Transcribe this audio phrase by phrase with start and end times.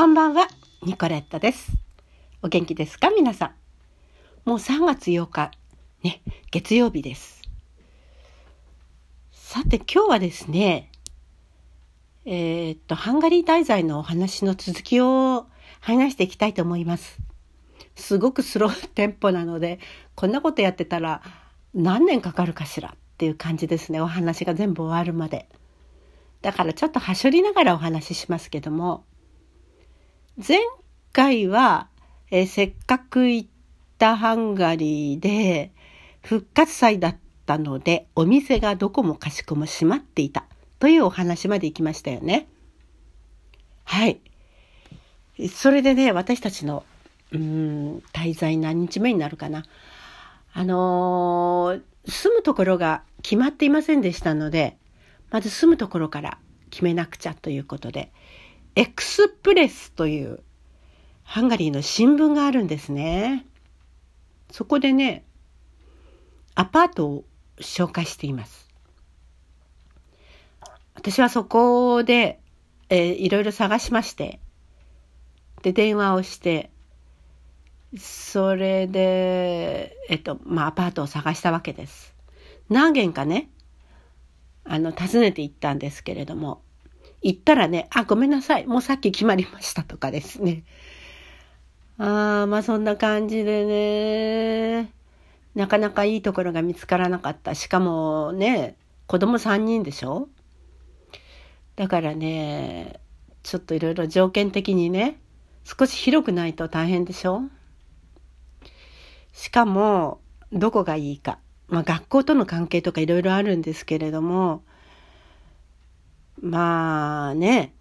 [0.00, 0.48] こんばんは、
[0.82, 1.72] ニコレットです。
[2.40, 3.52] お元気ですか皆さ
[4.46, 4.48] ん。
[4.48, 5.50] もう3月8日、
[6.02, 7.42] ね、月曜日です。
[9.30, 10.90] さて今日はですね、
[12.24, 15.44] えーっと、ハンガリー滞在のお話の続きを
[15.80, 17.18] 話していきたいと思います。
[17.94, 19.80] すごくスローテンポなので、
[20.14, 21.20] こんなことやってたら
[21.74, 24.00] 何年かかるかしらっていう感じですね。
[24.00, 25.46] お話が全部終わるまで。
[26.40, 29.04] だからちょっとはしょりながらお話ししますけども、
[30.46, 30.58] 前
[31.12, 31.88] 回は、
[32.30, 33.48] えーせっかく行っ
[33.98, 35.70] たハンガリーで
[36.22, 40.44] 復活祭だったのでお店がどこもかしこも閉まっていた
[40.78, 42.46] というお話まで行きましたよね。
[43.84, 44.20] はい。
[45.52, 46.84] それでね、私たちの、
[47.32, 49.64] うん、滞在何日目になるかな。
[50.54, 54.78] あのー住むところが決まっていませんでしたので、
[55.30, 56.38] まず住むところから
[56.70, 58.10] 決めなくちゃということで、
[58.76, 60.42] エクスプレスという
[61.22, 63.46] ハンガリーの新聞があるんですね。
[64.50, 65.24] そこでね、
[66.54, 67.24] アパートを
[67.58, 68.68] 紹介しています。
[70.94, 72.40] 私はそこで、
[72.88, 74.40] えーいろいろ探しまして、
[75.62, 76.70] で、電話をして、
[77.98, 82.14] それで、えっと、まあ、アパートを探したわけです。
[82.68, 83.50] 何軒かね、
[84.64, 86.62] あの、訪ねて行ったんですけれども、
[87.22, 90.62] 行ったらね、あ、ごめんなさい、もうさっき決まりましたとかですね。
[91.98, 94.90] ああ、まあそんな感じでね、
[95.54, 97.54] なかなかいいところが見つからなかった。
[97.54, 100.28] しかもね、子供3人でしょ？
[101.76, 103.00] だからね、
[103.42, 105.18] ちょっといろいろ条件的にね、
[105.64, 107.42] 少し広くないと大変でしょ？
[109.32, 110.20] しかも、
[110.52, 111.38] どこがいいか。
[111.68, 114.62] まあ学校との関係とかいろいろあるんですけれども、
[116.40, 117.74] まあね、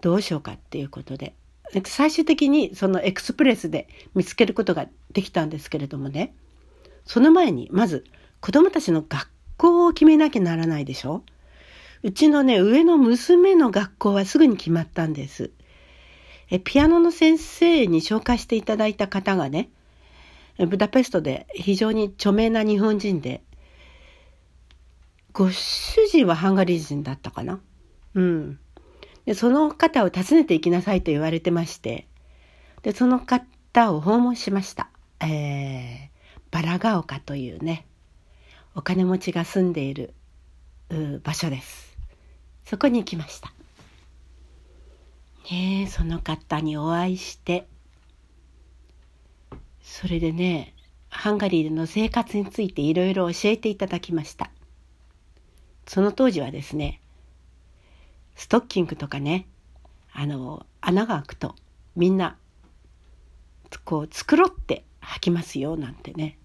[0.00, 1.34] どうしようかっていうことで。
[1.86, 6.34] 最終的にそのエクスプレスで見つけることができたんですけれどもね。
[7.04, 8.04] その前に、まず
[8.40, 11.22] 子供たちの学校を決めなきゃならないでしょ
[12.02, 15.52] うちのね、上の娘の学校はすぐに決まったんです。
[16.50, 19.70] え、ピアノの先生に紹介していただいた方がね、
[20.58, 23.42] ブダペストで非常に著名な日本人で、
[25.32, 27.60] ご主人はハンガリー人だったかな？
[28.14, 28.58] うん。
[29.24, 32.06] で、その方を訪ねて行きなさいと言われてまして、
[32.82, 34.88] で、その方を訪問しました。
[35.20, 36.08] えー、
[36.50, 37.86] バラガ丘というね、
[38.74, 40.12] お金持ちが住んでいる
[41.22, 41.96] 場所です。
[42.64, 43.52] そこに行きました。
[45.50, 47.66] ねえ、その方にお会いして、
[49.82, 50.74] それでね、
[51.08, 54.50] ハンガリーでの生活についていろいろ教えていただきました。
[55.92, 57.02] その当時はですね、
[58.34, 59.46] ストッキングとかね、
[60.14, 61.54] あの、穴が開くと
[61.96, 62.38] みんな、
[63.84, 66.38] こう、繕って履きますよ、なんてね、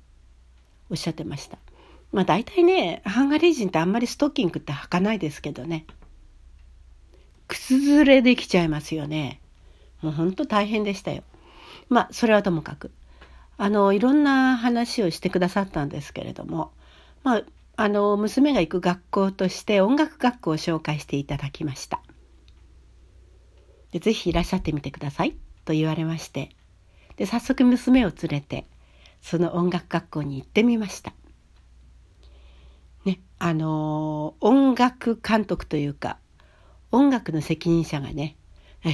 [0.89, 1.59] おっしゃってました。
[2.11, 5.85] まあ大体ね、ハンガリー人ってあんまりストッキングって履かないですけどね。
[7.47, 9.39] 靴ずれできちゃいますよね。
[10.01, 11.23] もうほんと大変でしたよ。
[11.87, 12.91] まあそれはともかく。
[13.57, 16.73] あの、いろんな話をしてくださったんですけれども、
[17.23, 17.43] まあ、
[17.79, 22.01] あの、娘が行く学校として音楽学校を紹介していただきました。
[23.91, 26.49] でぜひいらっしゃってみてくださいと言われまして、
[27.17, 28.65] で、早速娘を連れて、
[29.21, 31.13] その音楽学校に行ってみました。
[33.05, 36.17] ね、あの音楽監督というか、
[36.91, 38.37] 音楽の責任者がね、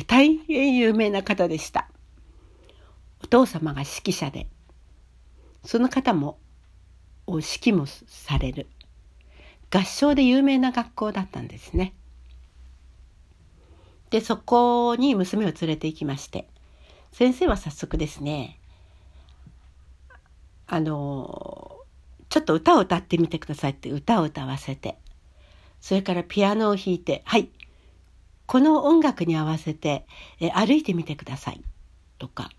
[0.07, 1.88] 大変有名な方でした。
[3.23, 4.47] お父様が指揮者で、
[5.63, 6.38] その方も
[7.28, 8.67] 指揮もされる。
[9.72, 11.94] 合唱で有名な学校だったんですね。
[14.11, 16.47] でそこに娘を連れて行きまして。
[17.11, 18.59] 先生は早速ですね
[20.66, 21.78] あの
[22.29, 24.97] ちょっと歌を歌ってみてくださいって歌を歌わせて。
[25.79, 27.49] それからピアノを弾いてはい
[28.46, 30.05] この音楽に合わせて
[30.40, 31.61] え歩いてみてください。
[32.20, 32.49] とか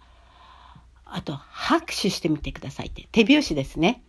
[1.04, 3.08] あと拍手してみてくださいって。
[3.12, 4.02] 手拍子ですね。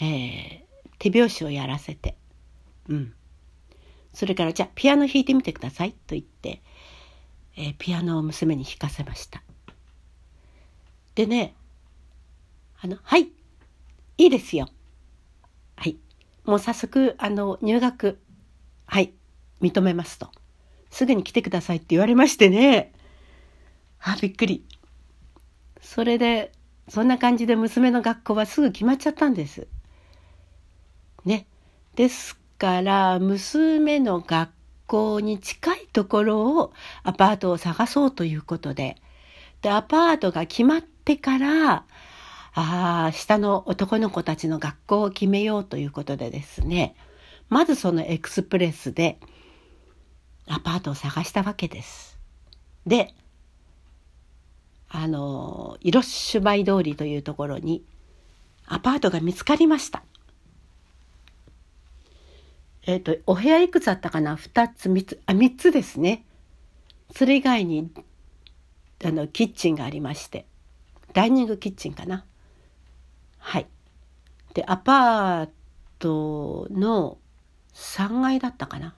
[0.00, 0.66] えー
[0.98, 2.16] 手拍子をやらせて、
[2.88, 3.14] うん。
[4.14, 6.62] それから、じゃあ、ピアノ弾いてみてください、と言って、
[7.56, 9.42] えーピアノを娘に弾かせました。
[11.14, 11.54] でね、
[12.80, 13.28] あの、はい、
[14.18, 14.68] いいですよ。
[15.76, 15.96] はい。
[16.44, 18.18] もう早速、あの、入学、
[18.86, 19.12] はい、
[19.60, 20.30] 認めますと。
[20.90, 22.92] すぐに来てくださいって言われましてね。
[24.00, 24.64] あ、びっくり。
[25.82, 26.52] それで、
[26.88, 29.68] そんな感じで娘の学校はすぐ決まっちゃったんです。
[31.96, 34.50] ですから、娘の学
[34.86, 36.72] 校に近いところを
[37.02, 38.96] アパートを探そうということで、
[39.62, 41.84] で、アパートが決まってから、
[42.52, 46.94] ああ、下の男の子たちの学校を決めようということでですね、
[47.48, 49.18] まずそのエクスプレスで
[50.46, 52.18] アパートを探したわけです。
[52.86, 53.14] で、
[54.88, 57.82] あの、イロッシュバイ通りというところに
[58.66, 60.02] アパートが見つかりました。
[62.86, 66.24] えっ、ー、と、お部屋いくつあったかな ?2 つ、3つ、あ、3つですね。
[67.14, 67.90] それ以外に、
[69.04, 70.46] あの、キッチンがありまして、
[71.12, 72.24] ダイニングキッチンかな？
[73.38, 73.66] はい。
[74.54, 75.48] で、アパー
[75.98, 77.18] トの
[77.74, 78.94] 3階だったかな？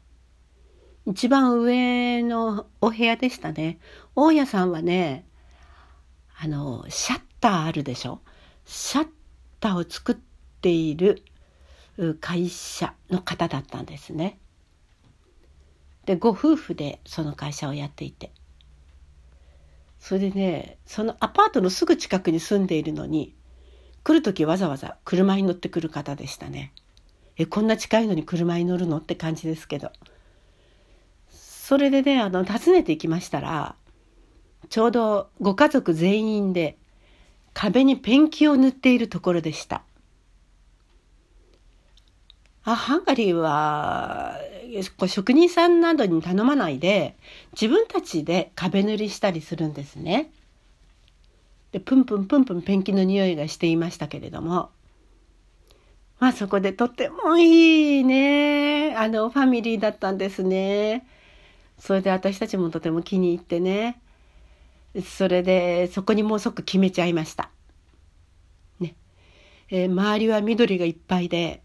[1.07, 3.79] 一番上のお部屋でしたね。
[4.15, 5.25] 大家さんはね、
[6.39, 8.21] あの、シャッターあるでしょ？
[8.67, 9.09] シャッ
[9.61, 10.17] ターを作っ
[10.61, 11.23] ている
[12.21, 14.39] 会社の方だったんですね。
[16.07, 18.33] でご夫婦でその会社をやっていて
[19.99, 23.35] それでねそのアパートのすぐ近くに住んでいるのに
[24.05, 26.73] 来る時わざわざ車に乗ってくる方でしたね。
[27.37, 29.93] えこんな近いのに車に乗るのって感じですけど
[31.31, 33.77] それでねあの訪ねていきましたら
[34.71, 36.79] ちょうどご家族全員で
[37.55, 39.83] 壁にペンキを塗っているところでした。
[42.65, 44.37] あハンガリーは
[45.07, 47.17] 職人さんなどに頼まないで
[47.53, 50.31] 自分たちで壁塗りしたりするんですね。
[51.73, 54.71] でプンプンプンプンペンキの匂いがしていましたけれども
[56.19, 61.07] まあそこでとってもいいねあのファミリーだったんですね。
[61.79, 64.01] それで私たちもとても気に入ってね
[65.05, 67.51] それでそこにもう即決めちゃいました。
[68.81, 68.95] ね
[69.71, 71.63] えー、周りは緑がいっぱいで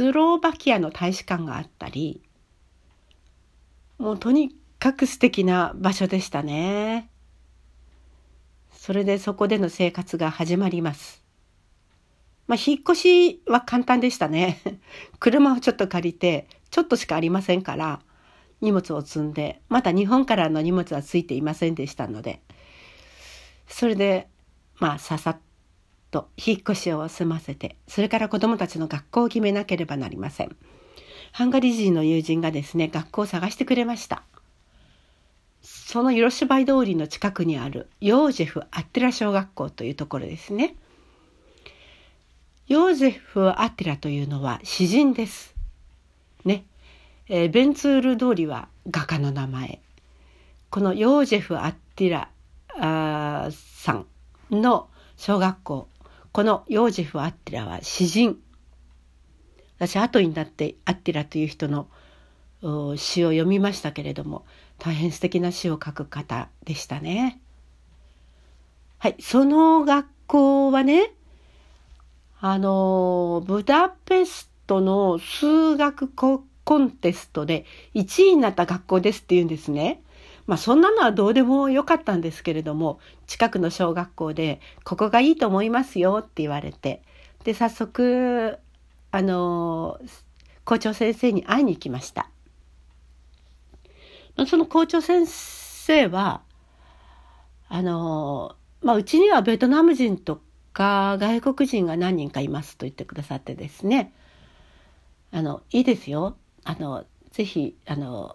[0.00, 2.22] スローバキアの大使館があったり
[3.98, 7.10] もうとにかく素敵な場所でしたね。
[8.72, 11.22] それでそこでの生活が始まります。
[12.46, 14.62] まあ、引っ越しは簡単でしたね。
[15.20, 18.00] 車をちょっと借りて、ちょっとしかありませんから、
[18.62, 22.40] 荷物を積んで、まだ日本からの荷物はついていませんでしたので、
[23.68, 24.28] それで、
[24.78, 25.40] まあ、ささっ
[26.10, 30.56] と引っ越しを済ませてそれから子どもたちの学校を決めなければなりません。
[31.32, 34.24] ハンガリー人の友人がですね学校を探してくれました。
[35.62, 40.74] そのヨロシバイ通りの近くにあるヨージェフ・アッテラ小学校というところですね。
[42.70, 45.56] ヨーゼフ・アッテラというのは詩人です。
[46.44, 46.64] ね、
[47.28, 49.80] えー、ベンツール通りは画家の名前。
[50.70, 52.30] このヨージェフ・アッティラ
[52.78, 54.06] あさん
[54.52, 55.88] の小学校
[56.32, 58.38] このヨージフ・アッティラは詩人
[59.78, 61.88] 私後になってアッティラという人の
[62.96, 64.44] 詩を読みましたけれども
[64.78, 67.40] 大変素敵な詩を書く方でしたね。
[68.98, 71.12] はい、その学校はね
[72.38, 76.44] あのブダペストの数学コ
[76.78, 80.02] ンテストで1位になった学校ですって言うんですね。
[80.50, 82.98] まあそんなのはどうでもよかったんですけれども
[83.28, 87.04] 近くの小学校で「ここがいいと思いますよ」って言われて
[87.44, 88.58] で早速
[89.12, 90.00] あの
[90.64, 92.28] 校長先生に会いに行きました。
[94.48, 96.42] その校長先生は
[97.68, 100.40] あのまあうちにはベトナム人と
[100.72, 104.12] か外国人が何人かいますと言ってくださってですね
[105.30, 108.34] あのいいですよあのぜひあの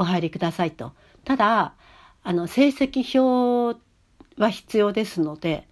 [0.00, 0.92] お入りくださいと。
[1.24, 1.74] ただ
[2.22, 3.78] あの成績表
[4.36, 5.68] は必要ですので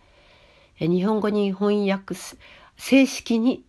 [0.78, 2.36] 日本語に翻訳す
[2.76, 3.64] 正式に、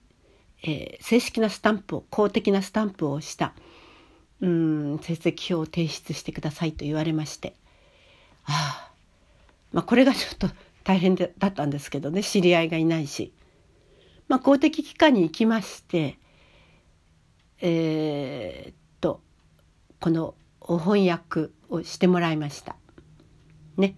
[0.64, 3.54] えー、正式なスタンプを公的なスタンプをした
[4.42, 7.54] うん成績表を提出してくださいと言われまして
[8.46, 8.92] ああ
[9.72, 10.48] まあこれがちょっと
[10.84, 13.34] 大変だったんですけどね知り合いがいないし、
[14.28, 16.18] まあ、公的機関に行きまして
[17.62, 19.22] えー、っと
[20.00, 20.36] この
[20.78, 22.76] 翻訳をしてもらいました。
[23.78, 23.96] ね。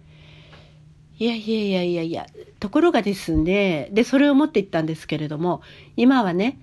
[1.18, 2.26] いやいやいやいやいや
[2.58, 5.62] ところがですねでそれを持っていったんですけれども
[5.94, 6.58] 今はね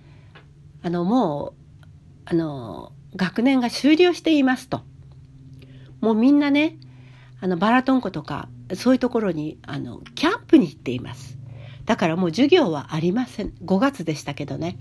[0.82, 1.90] あのもう
[2.26, 4.82] あの学年が終了していますと。
[6.02, 6.78] もうみんなね
[7.42, 11.38] あのバラトン湖とかそういうところにあのキャンプに行っています。
[11.86, 13.54] だからもう授業はありません。
[13.66, 14.78] 5月でしたけどね。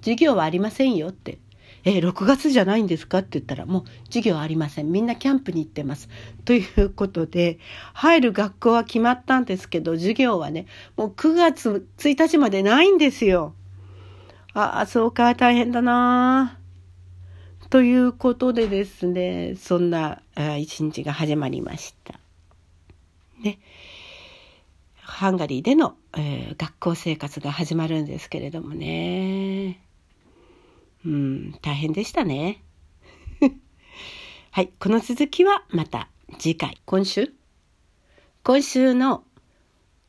[0.00, 1.38] 授業はありませんよって。
[1.84, 4.90] えー、6月じゃないんですかって言ったら、もう授業ありません。
[4.90, 6.08] みんなキャンプに行ってます。
[6.44, 7.58] ということで、
[7.94, 13.54] 入る学校は決まったんですけど、授業はね、もう9月1日までないんですよ。
[14.52, 16.58] ああ、そうか、大変だな
[17.70, 20.22] ということでですね、そんな
[20.58, 22.18] 一日が始まりました。
[23.40, 23.58] ね。
[24.96, 29.80] ハンガリーでの、えー、学校生活が始まるんですけれどもね。
[31.04, 32.62] うん、大変でしたね。
[34.50, 37.32] はい、この続きはまた次回、今週？
[38.42, 39.24] 今週の、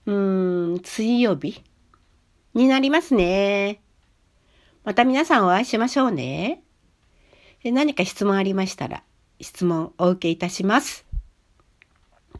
[0.06, 1.64] うん、水曜日
[2.54, 3.82] になりますね。
[4.84, 6.64] また皆さんお会いしましょうね。
[7.64, 9.04] 何か質問ありましたら、
[9.40, 11.06] 質問お受けいたします。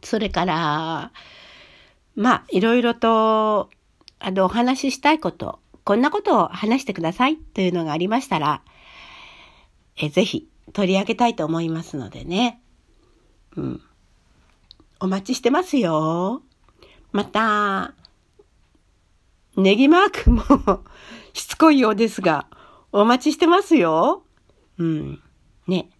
[0.02, 1.12] それから、
[2.16, 3.70] まあ、いろいろと、
[4.18, 8.62] あの、お話ししたいこと、こんなことを話してくださいというのがありましたら、
[9.96, 12.60] えぜひ取り上げたいと思いますのでね。
[13.56, 13.82] うん。
[15.00, 16.42] お待ちしてますよ。
[17.10, 17.94] また、
[19.56, 20.42] ネギマークも
[21.34, 22.46] しつこいようですが、
[22.92, 24.22] お待ちしてますよ。
[24.78, 25.22] うん。
[25.66, 25.90] ね。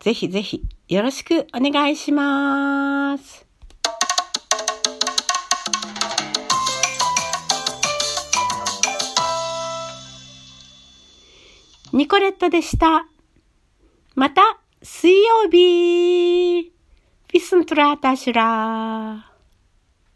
[0.00, 3.46] ぜひぜひよろしくお願いします。
[11.94, 13.06] ニコレットでした。
[14.16, 14.42] また
[14.82, 16.72] 水曜日。
[17.32, 19.33] ビスントラータシュラー。